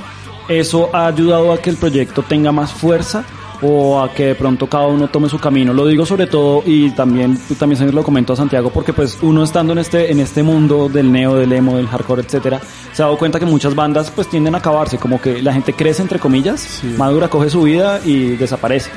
¿Eso 0.48 0.90
ha 0.92 1.06
ayudado 1.06 1.52
a 1.52 1.58
que 1.58 1.70
el 1.70 1.76
proyecto 1.76 2.22
tenga 2.22 2.52
más 2.52 2.72
fuerza 2.72 3.24
o 3.62 4.02
a 4.02 4.12
que 4.12 4.26
de 4.26 4.34
pronto 4.34 4.66
cada 4.66 4.86
uno 4.86 5.08
tome 5.08 5.28
su 5.28 5.38
camino? 5.38 5.72
Lo 5.72 5.86
digo 5.86 6.04
sobre 6.04 6.26
todo 6.26 6.62
y 6.66 6.90
también 6.90 7.38
también 7.58 7.78
se 7.78 7.90
lo 7.90 8.02
comento 8.02 8.32
a 8.32 8.36
Santiago 8.36 8.70
porque 8.70 8.92
pues 8.92 9.18
uno 9.22 9.42
estando 9.42 9.72
en 9.72 9.78
este 9.78 10.10
en 10.10 10.20
este 10.20 10.42
mundo 10.42 10.88
del 10.88 11.10
neo, 11.10 11.36
del 11.36 11.52
emo, 11.52 11.76
del 11.76 11.86
hardcore, 11.86 12.22
etcétera, 12.22 12.60
se 12.92 13.02
ha 13.02 13.06
dado 13.06 13.18
cuenta 13.18 13.38
que 13.38 13.46
muchas 13.46 13.74
bandas 13.74 14.10
pues 14.10 14.28
tienden 14.28 14.54
a 14.54 14.58
acabarse, 14.58 14.98
como 14.98 15.20
que 15.20 15.42
la 15.42 15.52
gente 15.52 15.72
crece 15.72 16.02
entre 16.02 16.18
comillas, 16.18 16.82
madura, 16.98 17.28
coge 17.28 17.50
su 17.50 17.62
vida 17.62 18.00
y 18.04 18.36
desaparece. 18.36 18.90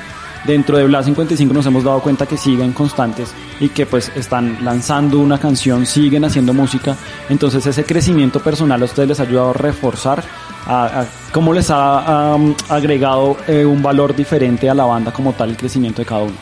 Dentro 0.47 0.77
de 0.77 0.85
Blas 0.85 1.05
55 1.05 1.53
nos 1.53 1.65
hemos 1.65 1.83
dado 1.83 1.99
cuenta 2.01 2.25
que 2.25 2.37
siguen 2.37 2.71
constantes 2.73 3.33
y 3.59 3.69
que 3.69 3.85
pues 3.85 4.11
están 4.15 4.57
lanzando 4.63 5.19
una 5.19 5.39
canción, 5.39 5.85
siguen 5.85 6.25
haciendo 6.25 6.53
música. 6.53 6.95
Entonces 7.29 7.65
ese 7.65 7.83
crecimiento 7.83 8.39
personal 8.39 8.81
a 8.81 8.85
ustedes 8.85 9.09
les 9.09 9.19
ha 9.19 9.23
ayudado 9.23 9.49
a 9.51 9.53
reforzar, 9.53 10.23
a, 10.67 11.01
a- 11.01 11.05
cómo 11.31 11.53
les 11.53 11.69
ha 11.69 12.35
agregado 12.69 13.37
eh, 13.47 13.65
un 13.65 13.81
valor 13.83 14.15
diferente 14.15 14.69
a 14.69 14.73
la 14.73 14.85
banda 14.85 15.11
como 15.11 15.33
tal 15.33 15.49
el 15.51 15.57
crecimiento 15.57 16.01
de 16.01 16.05
cada 16.05 16.23
uno. 16.23 16.33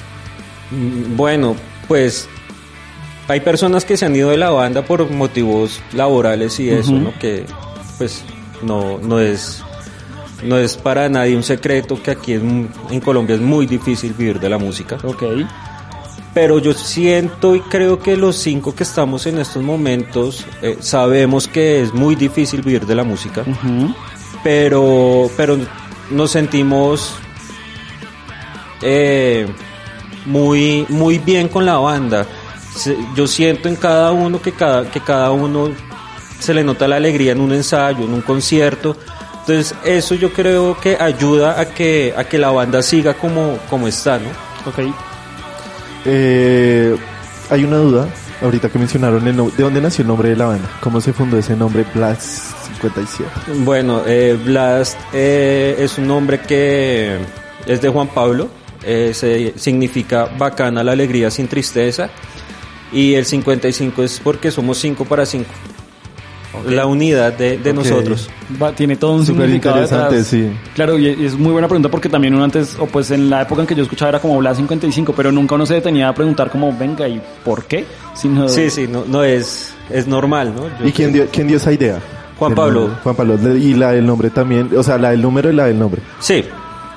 Mm, 0.72 1.15
Bueno, 1.15 1.55
pues 1.88 2.27
hay 3.27 3.39
personas 3.39 3.86
que 3.86 3.95
se 3.98 4.05
han 4.05 4.15
ido 4.15 4.29
de 4.31 4.38
la 4.38 4.50
banda 4.50 4.81
por 4.83 5.10
motivos 5.10 5.79
laborales 5.93 6.60
y 6.60 6.69
eso, 6.69 6.91
¿no? 6.91 7.13
Que 7.19 7.45
pues 7.98 8.24
no, 8.62 8.98
no 9.00 9.19
es 9.19 9.63
no 10.45 10.57
es 10.57 10.77
para 10.77 11.09
nadie 11.09 11.35
un 11.35 11.43
secreto 11.43 12.01
que 12.01 12.12
aquí 12.12 12.33
en, 12.33 12.69
en 12.89 13.00
Colombia 13.00 13.35
es 13.35 13.41
muy 13.41 13.65
difícil 13.65 14.13
vivir 14.13 14.39
de 14.39 14.50
la 14.50 14.57
música. 14.57 14.97
Ok. 15.03 15.23
Pero 16.33 16.57
yo 16.57 16.73
siento 16.73 17.55
y 17.55 17.59
creo 17.62 18.00
que 18.00 18.17
los 18.17 18.35
cinco 18.38 18.73
que 18.73 18.83
estamos 18.83 19.27
en 19.27 19.38
estos 19.38 19.62
momentos 19.62 20.45
eh, 20.63 20.77
sabemos 20.79 21.47
que 21.47 21.83
es 21.83 21.93
muy 21.93 22.15
difícil 22.15 22.63
vivir 22.63 22.88
de 22.88 22.95
la 22.95 23.03
música, 23.03 23.43
pero, 24.43 25.29
pero 25.38 25.59
nos 26.09 26.31
sentimos 26.31 27.13
eh, 28.81 29.45
muy, 30.25 30.88
muy 30.89 31.19
bien 31.19 31.50
con 31.50 31.67
la 31.67 31.77
banda. 31.77 32.25
Yo 33.15 33.27
siento 33.27 33.69
en 33.69 33.75
cada 33.75 34.12
uno 34.12 34.41
que 34.41 34.53
cada, 34.53 34.89
que 34.89 35.01
cada 35.01 35.29
uno 35.29 35.69
se 36.39 36.55
le 36.55 36.63
nota 36.63 36.88
la 36.88 36.95
alegría 36.95 37.33
en 37.33 37.41
un 37.41 37.53
ensayo, 37.53 38.05
en 38.05 38.13
un 38.13 38.21
concierto. 38.21 38.97
Entonces 39.45 39.75
eso 39.83 40.15
yo 40.15 40.31
creo 40.31 40.77
que 40.79 40.95
ayuda 41.00 41.59
a 41.59 41.65
que, 41.65 42.13
a 42.15 42.23
que 42.23 42.38
la 42.38 42.50
banda 42.51 42.81
siga 42.81 43.13
como, 43.15 43.57
como 43.69 43.88
está, 43.89 44.17
¿no? 44.17 44.29
Ok. 44.65 44.79
Eh, 46.05 46.95
hay 47.50 47.63
una 47.63 47.77
duda, 47.77 48.07
ahorita 48.41 48.69
que 48.69 48.79
mencionaron 48.79 49.27
el 49.27 49.35
nombre. 49.35 49.55
¿De 49.57 49.63
dónde 49.63 49.81
nació 49.81 50.01
el 50.03 50.07
nombre 50.07 50.29
de 50.29 50.35
la 50.35 50.45
banda? 50.45 50.69
¿Cómo 50.81 51.01
se 51.01 51.13
fundó 51.13 51.38
ese 51.38 51.55
nombre 51.55 51.85
Blast 51.93 52.55
57? 52.67 53.29
Bueno, 53.59 54.01
eh, 54.05 54.38
Blast 54.43 54.97
eh, 55.13 55.75
es 55.79 55.97
un 55.97 56.07
nombre 56.07 56.39
que 56.39 57.17
es 57.65 57.81
de 57.81 57.89
Juan 57.89 58.07
Pablo, 58.09 58.50
eh, 58.83 59.12
se- 59.13 59.53
significa 59.57 60.25
bacana 60.38 60.83
la 60.83 60.91
alegría 60.93 61.29
sin 61.31 61.47
tristeza 61.47 62.09
y 62.91 63.13
el 63.15 63.25
55 63.25 64.03
es 64.03 64.19
porque 64.23 64.51
somos 64.51 64.77
5 64.79 65.05
para 65.05 65.25
5. 65.25 65.45
La 66.69 66.86
unidad 66.86 67.33
de, 67.33 67.57
de 67.57 67.74
nosotros. 67.74 68.29
Va- 68.62 68.74
tiene 68.74 68.95
todo 68.95 69.13
un 69.13 69.25
Súper 69.25 69.45
significado 69.45 69.75
interesante, 69.81 70.15
detrás. 70.17 70.27
sí. 70.27 70.50
Claro, 70.75 70.98
y 71.00 71.07
es 71.25 71.36
muy 71.36 71.51
buena 71.51 71.67
pregunta 71.67 71.89
porque 71.89 72.10
también 72.10 72.33
uno 72.36 72.43
antes, 72.43 72.75
o 72.79 72.86
pues 72.86 73.10
en 73.12 73.29
la 73.29 73.41
época 73.41 73.62
en 73.62 73.67
que 73.67 73.75
yo 73.75 73.83
escuchaba 73.83 74.10
era 74.10 74.19
como 74.19 74.38
Blas 74.38 74.57
55, 74.57 75.13
pero 75.15 75.31
nunca 75.31 75.55
uno 75.55 75.65
se 75.65 75.74
detenía 75.75 76.10
a 76.10 76.13
preguntar 76.13 76.50
como, 76.51 76.75
venga, 76.77 77.07
¿y 77.07 77.22
por 77.43 77.65
qué? 77.65 77.86
Sino, 78.13 78.48
Sí, 78.50 78.69
sí, 78.69 78.88
no, 78.88 79.03
no 79.05 79.24
es, 79.24 79.74
es 79.89 80.07
normal, 80.07 80.53
¿no? 80.55 80.67
Yo 80.79 80.88
¿Y 80.88 80.91
quién 80.91 81.12
dio, 81.13 81.27
quién 81.31 81.48
dio 81.48 81.57
esa 81.57 81.72
idea? 81.72 82.00
Juan 82.38 82.55
Pablo. 82.55 82.81
nombre. 82.81 82.98
Juan 83.03 83.15
Pablo. 83.15 83.55
Y 83.57 83.74
la 83.74 83.91
del 83.91 84.05
nombre 84.05 84.29
también, 84.29 84.69
o 84.75 84.83
sea, 84.83 84.98
la 84.98 85.12
del 85.12 85.22
número 85.22 85.51
y 85.51 85.55
la 85.55 85.65
del 85.65 85.79
nombre. 85.79 86.01
Sí, 86.19 86.43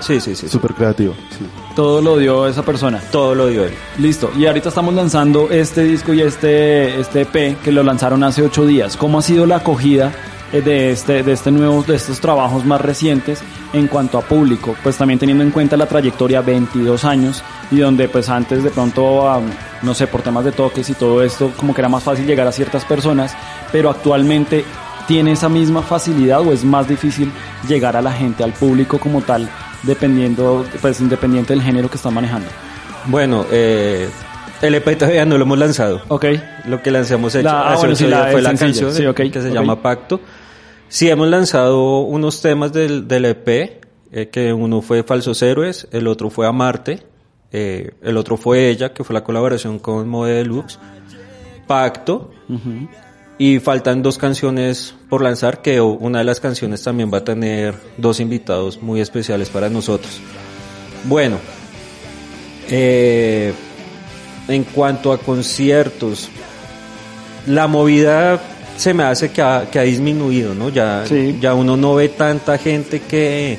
sí, 0.00 0.21
sí, 0.21 0.35
sí. 0.35 0.49
Súper 0.49 0.75
creativo. 0.75 1.15
sí. 1.31 1.45
Todo 1.76 2.00
lo 2.00 2.17
dio 2.17 2.47
esa 2.47 2.62
persona. 2.62 3.03
Todo 3.12 3.35
lo 3.35 3.49
dio 3.49 3.65
él. 3.65 3.75
Listo, 3.99 4.31
y 4.35 4.47
ahorita 4.47 4.71
estamos 4.71 4.95
lanzando 4.95 5.50
este 5.50 5.83
disco 5.83 6.15
y 6.15 6.23
este, 6.23 6.99
este 6.99 7.21
EP 7.21 7.61
que 7.62 7.71
lo 7.71 7.83
lanzaron 7.83 8.25
hace 8.25 8.43
ocho 8.43 8.65
días. 8.65 8.97
¿Cómo 8.97 9.19
ha 9.19 9.23
sido 9.23 9.45
la 9.45 9.57
acogida 9.57 10.11
eh, 10.55 10.62
de 10.62 10.91
este, 10.91 11.23
de 11.23 11.33
este 11.33 11.50
nuevo, 11.50 11.83
de 11.83 11.97
estos 11.97 12.19
trabajos 12.19 12.65
más 12.65 12.81
recientes 12.81 13.43
en 13.75 13.88
cuanto 13.88 14.17
a 14.17 14.23
público? 14.23 14.75
Pues 14.83 14.97
también 14.97 15.19
teniendo 15.19 15.45
en 15.45 15.50
cuenta 15.50 15.76
la 15.76 15.85
trayectoria 15.85 16.41
22 16.41 17.05
años 17.05 17.43
y 17.71 17.76
donde 17.76 18.09
pues 18.09 18.31
antes 18.31 18.65
de 18.65 18.71
pronto, 18.71 19.43
no 19.83 19.95
sé, 19.95 20.07
por 20.07 20.23
temas 20.23 20.47
de 20.47 20.53
toques 20.53 20.88
y 20.88 20.95
todo 20.95 21.23
esto, 21.23 21.53
como 21.59 21.75
que 21.75 21.83
era 21.83 21.91
más 21.91 22.03
fácil 22.03 22.25
llegar 22.25 22.47
a 22.47 22.53
ciertas 22.53 22.87
personas, 22.87 23.37
pero 23.71 23.91
actualmente 23.91 24.65
tiene 25.07 25.33
esa 25.33 25.50
misma 25.50 25.83
facilidad 25.83 26.41
o 26.41 26.55
es 26.55 26.65
más 26.65 26.88
difícil 26.88 27.31
llegar 27.69 27.97
a 27.97 28.03
la 28.03 28.12
gente, 28.12 28.43
al 28.43 28.53
público 28.55 28.99
como 28.99 29.21
tal, 29.21 29.49
dependiendo, 29.87 30.64
pues 30.81 31.00
independiente 31.00 31.52
del 31.52 31.62
género 31.62 31.88
que 31.88 31.97
están 31.97 32.14
manejando. 32.14 32.49
Bueno, 33.07 33.47
eh, 33.50 34.09
el 34.62 34.75
EP 34.75 34.97
todavía 34.99 35.25
no 35.25 35.37
lo 35.38 35.45
hemos 35.45 35.59
lanzado. 35.59 36.02
Ok. 36.09 36.25
Lo 36.66 36.83
que 36.83 36.90
lanzamos 36.90 37.35
hecho, 37.35 37.45
La- 37.45 37.73
ah, 37.73 37.76
bueno, 37.76 37.95
sí, 37.95 38.07
la- 38.07 38.28
fue 38.31 38.43
la 38.43 38.50
canción 38.55 38.93
sí, 38.93 39.02
que 39.31 39.40
se 39.43 39.50
llama 39.50 39.81
Pacto. 39.83 40.21
Sí, 40.88 41.09
hemos 41.09 41.28
lanzado 41.28 42.00
unos 42.00 42.40
temas 42.43 42.73
del, 42.73 43.07
del 43.09 43.25
EP, 43.26 43.81
eh, 44.12 44.28
que 44.28 44.52
uno 44.52 44.83
fue 44.83 45.02
Falsos 45.02 45.43
Héroes, 45.43 45.88
el 45.93 46.07
otro 46.07 46.31
fue 46.31 46.47
Amarte, 46.47 47.02
eh, 47.52 47.93
el 48.02 48.16
otro 48.16 48.37
fue 48.37 48.69
Ella, 48.71 48.93
que 48.93 49.02
fue 49.05 49.14
la 49.14 49.23
colaboración 49.25 49.78
con 49.78 50.09
Mode 50.09 50.35
Deluxe, 50.35 50.78
Pacto, 51.66 52.31
y 53.38 53.59
faltan 53.59 54.02
dos 54.02 54.19
canciones 54.19 54.95
por 55.09 55.23
lanzar, 55.23 55.63
que 55.63 55.81
una 55.81 56.19
de 56.19 56.25
las 56.25 56.41
canciones 56.41 56.83
también 56.83 57.11
va 57.13 57.19
a 57.19 57.25
tener 57.25 57.75
dos 57.97 58.19
invitados 58.21 58.83
muy 58.83 59.01
especiales 59.01 59.49
para 59.49 59.69
nosotros. 59.71 60.21
Bueno, 61.05 61.39
eh, 62.69 63.53
en 64.49 64.65
cuanto 64.65 65.13
a 65.13 65.19
conciertos, 65.19 66.29
la 67.47 67.67
movida 67.69 68.41
se 68.77 68.93
me 68.95 69.05
hace 69.05 69.31
que 69.31 69.43
ha, 69.43 69.69
que 69.71 69.79
ha 69.79 69.83
disminuido, 69.83 70.55
¿no? 70.55 70.69
Ya, 70.69 71.05
Sí. 71.07 71.39
ya 71.41 71.55
uno 71.55 71.77
no 71.77 71.95
ve 71.95 72.09
tanta 72.09 72.59
gente 72.59 73.01
que, 73.01 73.59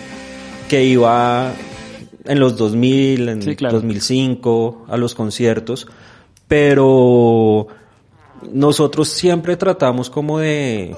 que 0.70 0.84
iba 0.84 1.54
en 2.25 2.39
los 2.39 2.58
2000, 2.58 3.30
en 3.30 3.42
Sí, 3.42 3.56
claro. 3.56 3.75
2005 3.75 4.86
a 4.89 4.98
los 4.98 5.16
conciertos, 5.16 5.88
pero 6.48 7.68
nosotros 8.51 9.08
siempre 9.08 9.56
tratamos 9.58 10.10
como 10.10 10.39
de, 10.39 10.96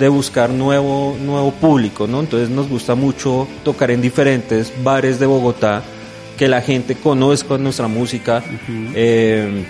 de 0.00 0.08
buscar 0.08 0.48
nuevo, 0.48 1.14
nuevo 1.20 1.52
público, 1.52 2.06
¿no? 2.06 2.20
Entonces 2.20 2.48
nos 2.48 2.68
gusta 2.70 2.94
mucho 2.94 3.46
tocar 3.62 3.90
en 3.90 4.00
diferentes 4.00 4.72
bares 4.82 5.20
de 5.20 5.26
Bogotá, 5.26 5.82
que 6.38 6.48
la 6.48 6.62
gente 6.62 6.94
conozca 6.94 7.58
nuestra 7.58 7.86
música. 7.86 8.42
Eh, 8.94 9.62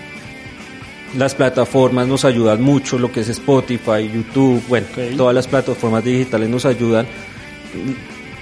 las 1.17 1.35
plataformas 1.35 2.07
nos 2.07 2.23
ayudan 2.23 2.61
mucho, 2.61 2.97
lo 2.97 3.11
que 3.11 3.19
es 3.19 3.27
Spotify, 3.29 4.09
YouTube, 4.11 4.63
bueno, 4.69 4.87
todas 5.17 5.35
las 5.35 5.47
plataformas 5.47 6.01
digitales 6.01 6.49
nos 6.49 6.65
ayudan. 6.65 7.05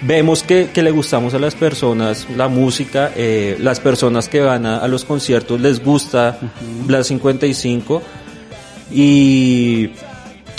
Vemos 0.02 0.44
que, 0.44 0.70
que 0.72 0.84
le 0.84 0.92
gustamos 0.92 1.34
a 1.34 1.40
las 1.40 1.56
personas 1.56 2.28
la 2.38 2.48
música, 2.48 3.12
eh, 3.16 3.58
las 3.60 3.80
personas 3.80 4.30
que 4.30 4.42
van 4.42 4.68
a, 4.68 4.78
a 4.78 4.88
los 4.88 5.06
conciertos 5.06 5.60
les 5.60 5.84
gusta 5.84 6.38
Blas 6.86 7.08
55 7.08 8.02
y 8.92 9.90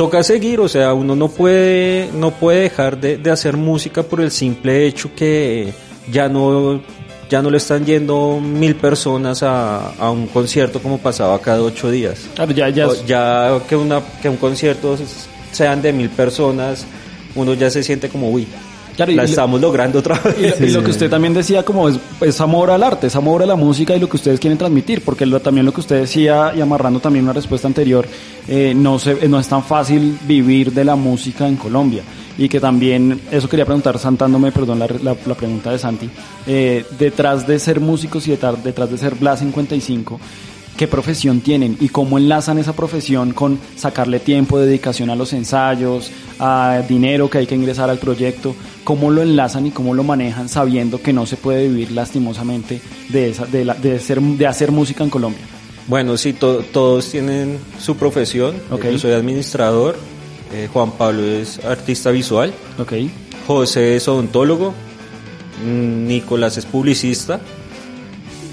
toca 0.01 0.23
seguir, 0.23 0.61
o 0.61 0.67
sea, 0.67 0.95
uno 0.95 1.15
no 1.15 1.29
puede, 1.29 2.09
no 2.15 2.31
puede 2.31 2.63
dejar 2.63 2.99
de, 2.99 3.19
de 3.19 3.31
hacer 3.31 3.59
música 3.59 4.03
por 4.03 4.23
el 4.23 4.31
simple 4.31 4.87
hecho 4.87 5.11
que 5.15 5.75
ya 6.11 6.27
no, 6.27 6.81
ya 7.29 7.43
no 7.43 7.51
le 7.51 7.59
están 7.59 7.85
yendo 7.85 8.41
mil 8.41 8.77
personas 8.77 9.43
a, 9.43 9.91
a 9.91 10.11
un 10.11 10.27
concierto 10.29 10.81
como 10.81 10.97
pasaba 10.97 11.39
cada 11.43 11.61
ocho 11.61 11.91
días. 11.91 12.19
Claro, 12.35 12.53
ya, 12.53 12.71
ya, 12.71 12.89
O 12.89 13.05
ya 13.05 13.61
que, 13.69 13.77
una, 13.77 14.01
que 14.23 14.31
un 14.31 14.39
concierto 14.39 14.97
sean 15.53 15.83
de 15.83 15.93
mil 15.93 16.09
personas, 16.09 16.87
uno 17.35 17.53
ya 17.53 17.69
se 17.69 17.83
siente 17.83 18.09
como, 18.09 18.31
uy, 18.31 18.49
Claro, 19.07 19.13
la 19.13 19.23
lo- 19.23 19.29
estamos 19.29 19.61
logrando 19.61 19.99
otra 20.01 20.21
Y, 20.39 20.43
vez. 20.43 20.61
y 20.61 20.71
lo 20.71 20.83
que 20.85 20.91
usted 20.91 21.09
también 21.09 21.33
decía 21.35 21.65
como 21.65 21.89
es, 21.89 21.97
es 22.21 22.41
amor 22.41 22.71
al 22.71 22.83
arte, 22.83 23.07
es 23.07 23.17
amor 23.17 23.43
a 23.43 23.47
la 23.47 23.57
música 23.57 23.97
y 23.97 24.01
lo 24.01 24.09
que 24.09 24.17
ustedes 24.17 24.39
quieren 24.41 24.59
transmitir, 24.59 25.03
porque 25.03 25.25
lo- 25.27 25.41
también 25.41 25.65
lo 25.67 25.73
que 25.73 25.81
usted 25.81 26.01
decía 26.01 26.53
y 26.57 26.61
amarrando 26.61 27.01
también 27.01 27.25
una 27.25 27.33
respuesta 27.33 27.67
anterior, 27.67 28.07
eh, 28.49 28.73
no, 28.77 28.99
se, 28.99 29.29
no 29.29 29.39
es 29.41 29.49
tan 29.49 29.63
fácil 29.65 30.19
vivir 30.27 30.73
de 30.73 30.85
la 30.85 30.97
música 30.97 31.47
en 31.49 31.57
Colombia 31.57 32.03
y 32.39 32.49
que 32.49 32.61
también, 32.61 33.21
eso 33.31 33.49
quería 33.49 33.65
preguntar, 33.67 33.99
saltándome, 33.99 34.51
perdón, 34.53 34.79
la, 34.79 34.87
la- 35.03 35.17
la 35.27 35.35
pregunta 35.35 35.71
de 35.71 35.79
Santi, 35.79 36.09
eh, 36.47 36.85
detrás 36.99 37.47
de 37.47 37.59
ser 37.59 37.81
músicos 37.81 38.27
y 38.29 38.31
detrás, 38.33 38.63
detrás 38.65 38.91
de 38.91 38.99
ser 38.99 39.15
Blas 39.15 39.41
55, 39.41 40.19
qué 40.81 40.89
profesión 40.89 41.43
tienen 41.43 41.77
y 41.79 41.91
cómo 41.91 42.17
enlazan 42.17 42.57
esa 42.57 42.73
profesión 42.73 43.35
con 43.35 43.59
sacarle 43.77 44.19
tiempo, 44.19 44.59
dedicación 44.59 45.11
a 45.11 45.15
los 45.15 45.35
ensayos, 45.35 46.11
a 46.39 46.81
dinero 46.89 47.29
que 47.29 47.37
hay 47.37 47.47
que 47.47 47.55
ingresar 47.55 47.91
al 47.91 47.99
proyecto, 47.99 48.55
cómo 48.83 49.11
lo 49.11 49.21
enlazan 49.21 49.67
y 49.67 49.73
cómo 49.73 49.93
lo 49.93 50.05
manejan 50.05 50.49
sabiendo 50.49 51.03
que 51.03 51.13
no 51.13 51.27
se 51.27 51.37
puede 51.37 51.69
vivir 51.69 51.93
lastimosamente 51.93 52.81
de, 53.11 53.29
esa, 53.29 53.45
de, 53.45 53.67
la- 53.67 53.75
de, 53.75 54.01
ser, 54.01 54.23
de 54.23 54.47
hacer 54.47 54.73
música 54.73 55.05
en 55.05 55.11
Colombia. 55.11 55.43
Bueno, 55.87 56.17
sí, 56.17 56.33
to- 56.33 56.65
todos 56.73 57.11
tienen 57.11 57.59
su 57.79 57.97
profesión. 57.97 58.55
Ok. 58.71 58.87
Yo 58.93 58.99
soy 58.99 59.13
administrador, 59.13 59.99
eh, 60.55 60.67
Juan 60.73 60.93
Pablo 60.93 61.23
es 61.27 61.63
artista 61.63 62.11
visual, 62.11 62.55
Ok, 62.79 62.95
José 63.47 63.97
es 63.97 64.09
odontólogo, 64.09 64.73
mm, 65.63 66.07
Nicolás 66.07 66.57
es 66.57 66.65
publicista 66.65 67.39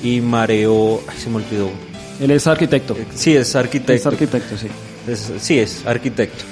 y 0.03 0.19
Mareo, 0.19 0.99
ay, 1.07 1.17
se 1.17 1.29
me 1.29 1.37
olvidó. 1.37 1.86
Él 2.19 2.31
es 2.31 2.47
arquitecto. 2.47 2.95
Sí, 3.15 3.35
es 3.35 3.55
arquitecto. 3.55 3.93
Es 3.93 4.05
arquitecto, 4.05 4.57
sí. 4.57 4.67
Es- 5.07 5.31
sí, 5.39 5.59
es 5.59 5.85
arquitecto. 5.85 6.43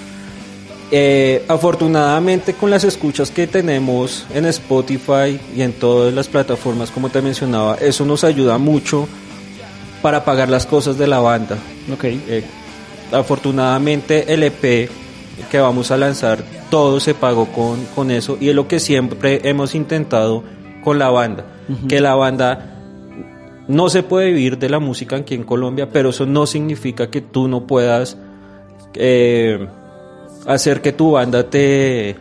Eh, 0.91 1.43
afortunadamente 1.47 2.53
con 2.53 2.69
las 2.69 2.83
escuchas 2.83 3.31
que 3.31 3.47
tenemos 3.47 4.25
en 4.33 4.45
Spotify 4.45 5.39
y 5.55 5.61
en 5.61 5.73
todas 5.73 6.13
las 6.13 6.27
plataformas, 6.27 6.91
como 6.91 7.09
te 7.09 7.21
mencionaba, 7.21 7.75
eso 7.75 8.05
nos 8.05 8.23
ayuda 8.23 8.57
mucho 8.59 9.07
para 10.03 10.23
pagar 10.23 10.49
las 10.49 10.65
cosas 10.67 10.97
de 10.97 11.07
la 11.07 11.19
banda. 11.19 11.57
Ok. 11.91 12.03
Eh, 12.03 12.43
afortunadamente 13.11 14.31
el 14.33 14.43
EP 14.43 14.89
que 15.51 15.59
vamos 15.59 15.89
a 15.91 15.97
lanzar, 15.97 16.43
todo 16.69 16.99
se 16.99 17.13
pagó 17.13 17.47
con, 17.47 17.83
con 17.95 18.11
eso 18.11 18.37
y 18.39 18.49
es 18.49 18.55
lo 18.55 18.67
que 18.67 18.79
siempre 18.79 19.41
hemos 19.43 19.75
intentado 19.75 20.43
con 20.83 20.99
la 20.99 21.09
banda, 21.09 21.45
que 21.89 21.99
la 21.99 22.13
banda 22.15 22.74
no 23.67 23.89
se 23.89 24.03
puede 24.03 24.27
vivir 24.27 24.57
de 24.57 24.69
la 24.69 24.79
música 24.79 25.15
aquí 25.17 25.33
en 25.35 25.43
Colombia, 25.43 25.89
pero 25.91 26.09
eso 26.09 26.25
no 26.25 26.45
significa 26.45 27.09
que 27.09 27.21
tú 27.21 27.47
no 27.47 27.65
puedas 27.67 28.17
eh, 28.93 29.67
hacer 30.45 30.81
que 30.81 30.91
tu 30.93 31.11
banda 31.11 31.49
te 31.49 32.15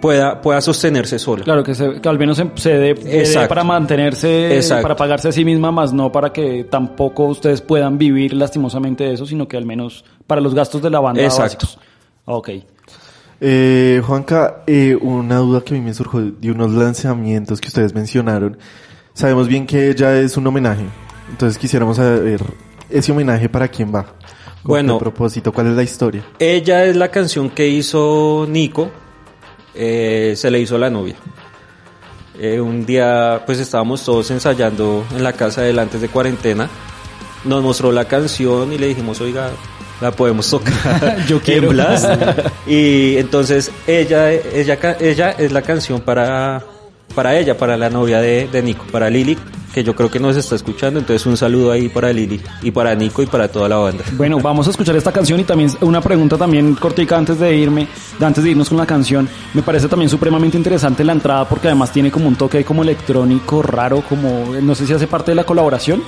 pueda, 0.00 0.40
pueda 0.40 0.60
sostenerse 0.60 1.18
sola. 1.18 1.44
Claro, 1.44 1.64
que, 1.64 1.74
se- 1.74 2.00
que 2.00 2.08
al 2.08 2.18
menos 2.18 2.36
se, 2.36 2.50
se 2.56 2.70
dé- 2.78 3.46
para 3.48 3.64
mantenerse, 3.64 4.56
Exacto. 4.56 4.82
para 4.82 4.96
pagarse 4.96 5.28
a 5.28 5.32
sí 5.32 5.44
misma, 5.44 5.72
más 5.72 5.92
no 5.92 6.12
para 6.12 6.32
que 6.32 6.64
tampoco 6.64 7.24
ustedes 7.24 7.60
puedan 7.60 7.98
vivir 7.98 8.32
lastimosamente 8.34 9.04
de 9.04 9.14
eso, 9.14 9.26
sino 9.26 9.48
que 9.48 9.56
al 9.56 9.66
menos 9.66 10.04
para 10.26 10.40
los 10.40 10.54
gastos 10.54 10.80
de 10.82 10.90
la 10.90 11.00
banda 11.00 11.22
Exacto. 11.22 11.66
básicos. 11.66 11.78
Ok. 12.26 12.50
Eh, 13.40 14.00
Juanca, 14.06 14.62
eh, 14.66 14.96
una 15.00 15.36
duda 15.38 15.60
que 15.60 15.74
a 15.74 15.78
mí 15.78 15.84
me 15.84 15.92
surgió 15.92 16.20
de 16.22 16.50
unos 16.50 16.72
lanzamientos 16.72 17.60
que 17.60 17.68
ustedes 17.68 17.94
mencionaron. 17.94 18.56
Sabemos 19.16 19.48
bien 19.48 19.66
que 19.66 19.88
ella 19.90 20.14
es 20.18 20.36
un 20.36 20.46
homenaje, 20.46 20.84
entonces 21.30 21.56
quisiéramos 21.56 21.96
saber 21.96 22.38
ese 22.90 23.12
homenaje 23.12 23.48
para 23.48 23.66
quién 23.66 23.90
va. 23.94 24.02
¿Con 24.02 24.14
Bueno. 24.64 24.98
qué 24.98 25.04
propósito, 25.04 25.52
¿cuál 25.52 25.68
es 25.68 25.72
la 25.72 25.82
historia? 25.82 26.22
Ella 26.38 26.84
es 26.84 26.96
la 26.96 27.08
canción 27.08 27.48
que 27.48 27.66
hizo 27.66 28.44
Nico, 28.46 28.90
eh, 29.74 30.34
se 30.36 30.50
le 30.50 30.60
hizo 30.60 30.76
a 30.76 30.80
la 30.80 30.90
novia. 30.90 31.14
Eh, 32.38 32.60
un 32.60 32.84
día 32.84 33.42
pues 33.46 33.58
estábamos 33.58 34.04
todos 34.04 34.30
ensayando 34.30 35.06
en 35.16 35.24
la 35.24 35.32
casa 35.32 35.62
de 35.62 35.70
él 35.70 35.78
antes 35.78 36.02
de 36.02 36.08
cuarentena, 36.08 36.68
nos 37.44 37.62
mostró 37.62 37.92
la 37.92 38.04
canción 38.04 38.70
y 38.74 38.76
le 38.76 38.88
dijimos, 38.88 39.18
oiga, 39.22 39.48
la 40.02 40.10
podemos 40.12 40.50
tocar 40.50 41.24
Yo 41.26 41.36
en 41.38 41.42
quiero. 41.42 41.70
Blast". 41.70 42.04
y 42.66 43.16
entonces 43.16 43.72
ella, 43.86 44.30
ella, 44.30 44.76
ella 45.00 45.30
es 45.30 45.52
la 45.52 45.62
canción 45.62 46.02
para, 46.02 46.62
para 47.16 47.36
ella, 47.36 47.56
para 47.56 47.76
la 47.78 47.88
novia 47.90 48.20
de, 48.20 48.46
de 48.46 48.62
Nico, 48.62 48.84
para 48.92 49.08
Lili, 49.08 49.36
que 49.72 49.82
yo 49.82 49.96
creo 49.96 50.10
que 50.10 50.20
nos 50.20 50.36
está 50.36 50.54
escuchando, 50.54 51.00
entonces 51.00 51.26
un 51.26 51.36
saludo 51.36 51.72
ahí 51.72 51.88
para 51.88 52.12
Lili 52.12 52.40
y 52.62 52.70
para 52.70 52.94
Nico 52.94 53.22
y 53.22 53.26
para 53.26 53.48
toda 53.48 53.68
la 53.70 53.76
banda. 53.76 54.04
Bueno, 54.12 54.38
vamos 54.38 54.66
a 54.66 54.70
escuchar 54.70 54.94
esta 54.96 55.12
canción 55.12 55.40
y 55.40 55.44
también 55.44 55.70
una 55.80 56.02
pregunta 56.02 56.36
también 56.36 56.74
cortica 56.74 57.16
antes 57.16 57.38
de 57.40 57.56
irme, 57.56 57.88
antes 58.20 58.44
de 58.44 58.50
irnos 58.50 58.68
con 58.68 58.76
la 58.78 58.86
canción. 58.86 59.26
Me 59.54 59.62
parece 59.62 59.88
también 59.88 60.10
supremamente 60.10 60.58
interesante 60.58 61.02
la 61.04 61.12
entrada 61.12 61.48
porque 61.48 61.68
además 61.68 61.90
tiene 61.90 62.10
como 62.10 62.28
un 62.28 62.36
toque 62.36 62.64
como 62.64 62.82
electrónico 62.82 63.62
raro, 63.62 64.02
como 64.06 64.54
no 64.60 64.74
sé 64.74 64.86
si 64.86 64.92
hace 64.92 65.06
parte 65.06 65.30
de 65.30 65.36
la 65.36 65.44
colaboración. 65.44 66.02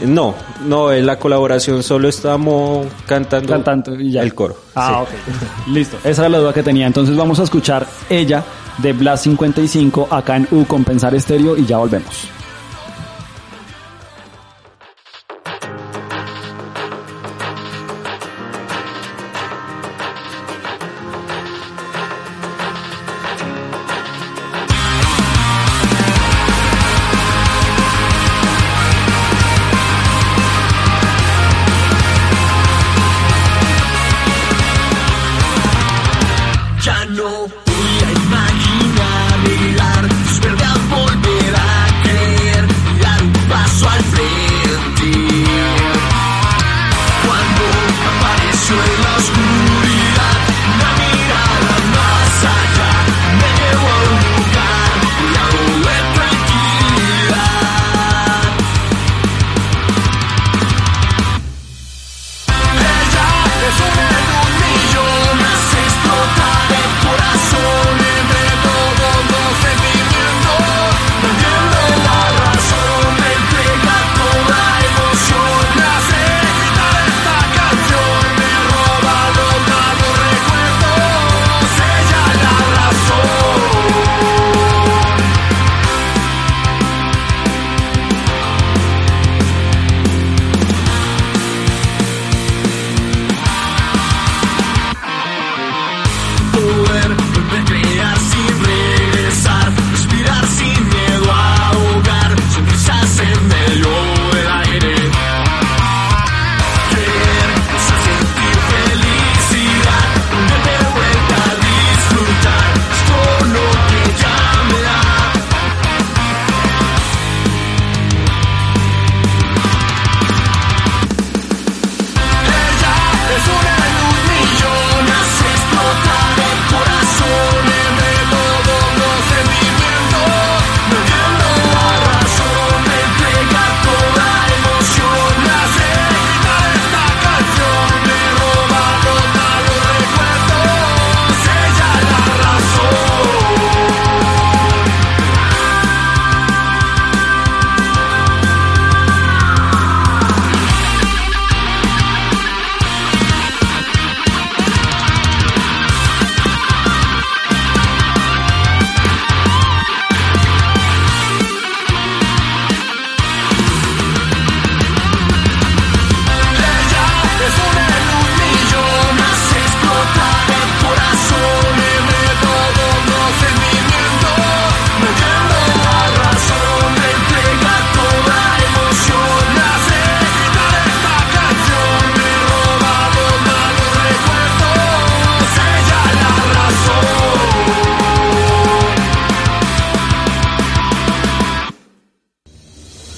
No, 0.00 0.34
no, 0.66 0.90
en 0.90 1.06
la 1.06 1.16
colaboración 1.18 1.82
solo 1.84 2.08
estamos 2.08 2.86
cantando, 3.06 3.52
Cantando 3.52 4.00
y 4.00 4.10
ya. 4.10 4.22
el 4.22 4.34
coro. 4.34 4.56
Ah, 4.74 5.04
sí. 5.08 5.16
ok. 5.30 5.66
Listo. 5.74 5.96
Esa 6.02 6.22
era 6.22 6.28
la 6.28 6.38
duda 6.38 6.52
que 6.52 6.62
tenía. 6.64 6.86
Entonces 6.88 7.16
vamos 7.16 7.38
a 7.38 7.44
escuchar 7.44 7.86
ella 8.10 8.42
de 8.78 8.92
Blast 8.92 9.24
55 9.24 10.08
acá 10.10 10.36
en 10.36 10.48
U 10.50 10.64
Compensar 10.66 11.14
Estéreo 11.14 11.56
y 11.56 11.64
ya 11.64 11.78
volvemos. 11.78 12.41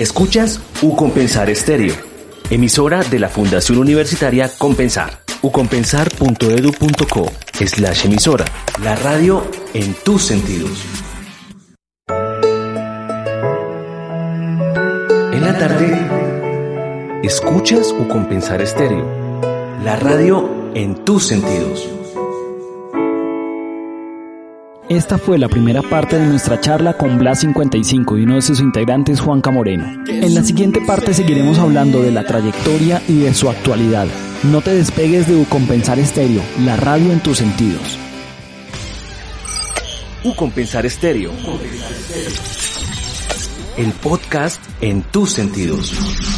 Escuchas 0.04 0.60
Compensar 0.98 1.48
Estéreo, 1.48 1.94
emisora 2.50 3.02
de 3.04 3.18
la 3.18 3.30
Fundación 3.30 3.78
Universitaria 3.78 4.50
Compensar. 4.58 5.20
ucompensar.edu.co 5.40 7.32
slash 7.54 8.04
emisora. 8.04 8.44
La 8.82 8.96
radio 8.96 9.50
en 9.72 9.94
tus 10.04 10.24
sentidos. 10.24 10.78
En 15.32 15.40
la 15.40 15.58
tarde, 15.58 17.22
escuchas 17.22 17.90
Ucompensar 17.98 18.60
Estéreo. 18.60 19.40
La 19.82 19.96
radio 19.96 20.70
en 20.74 21.02
tus 21.06 21.24
sentidos. 21.24 21.93
Esta 25.04 25.18
fue 25.18 25.36
la 25.36 25.50
primera 25.50 25.82
parte 25.82 26.18
de 26.18 26.24
nuestra 26.24 26.58
charla 26.58 26.96
con 26.96 27.18
Blas 27.18 27.40
55 27.40 28.16
y 28.16 28.22
uno 28.22 28.36
de 28.36 28.40
sus 28.40 28.58
integrantes, 28.58 29.20
Juanca 29.20 29.50
Moreno. 29.50 29.84
En 30.08 30.34
la 30.34 30.42
siguiente 30.42 30.80
parte 30.80 31.12
seguiremos 31.12 31.58
hablando 31.58 32.00
de 32.00 32.10
la 32.10 32.24
trayectoria 32.24 33.02
y 33.06 33.18
de 33.18 33.34
su 33.34 33.50
actualidad. 33.50 34.06
No 34.44 34.62
te 34.62 34.74
despegues 34.74 35.28
de 35.28 35.36
Ucompensar 35.36 35.98
Estéreo, 35.98 36.40
la 36.64 36.76
radio 36.76 37.12
en 37.12 37.20
tus 37.20 37.36
sentidos. 37.36 37.98
Ucompensar 40.24 40.86
Estéreo. 40.86 41.32
El 43.76 43.92
podcast 43.92 44.62
en 44.80 45.02
tus 45.02 45.32
sentidos. 45.32 46.33